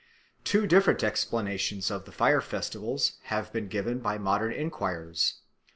Two 0.43 0.65
different 0.65 1.03
explanations 1.03 1.91
of 1.91 2.05
the 2.05 2.11
fire 2.11 2.41
festivals 2.41 3.19
have 3.25 3.53
been 3.53 3.67
given 3.67 3.99
by 3.99 4.17
modern 4.17 4.51
enquirers. 4.51 5.41